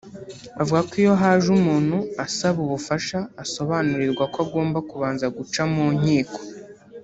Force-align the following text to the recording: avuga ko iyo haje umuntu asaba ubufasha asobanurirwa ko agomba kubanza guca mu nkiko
avuga 0.61 0.81
ko 0.87 0.93
iyo 1.01 1.13
haje 1.21 1.47
umuntu 1.57 1.97
asaba 2.25 2.57
ubufasha 2.65 3.19
asobanurirwa 3.43 4.23
ko 4.33 4.37
agomba 4.45 4.77
kubanza 4.89 5.25
guca 5.37 5.61
mu 5.73 5.85
nkiko 5.97 6.39